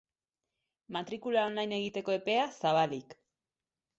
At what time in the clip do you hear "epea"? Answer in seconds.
2.15-2.47